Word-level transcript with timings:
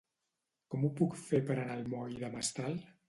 Com 0.75 0.87
ho 0.87 0.89
puc 1.01 1.13
fer 1.25 1.41
per 1.51 1.59
anar 1.59 1.75
al 1.75 1.85
moll 1.93 2.17
de 2.25 2.33
Mestral? 2.39 2.81